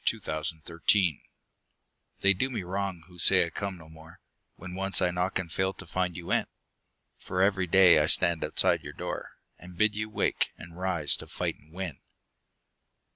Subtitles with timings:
[0.15, 1.29] OPPORTUNITY
[2.21, 4.19] They do me wrong who say I come no more
[4.55, 6.47] When once I knock and fail to find you in;
[7.19, 11.27] For every day I stand outside your door, And bid you wake, and rise to
[11.27, 11.99] fight and win.